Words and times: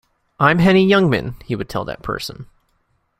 "I'm 0.39 0.57
Henny 0.57 0.83
Youngman," 0.87 1.35
he 1.43 1.55
would 1.55 1.69
tell 1.69 1.85
that 1.85 2.01
person. 2.01 2.47